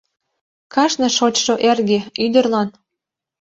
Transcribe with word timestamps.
Кажне 0.73 1.07
шочшо 1.17 1.53
эрге, 1.69 1.99
ӱдырлан 2.23 2.69